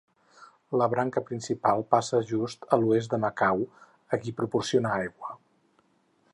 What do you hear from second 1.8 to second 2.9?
passa just a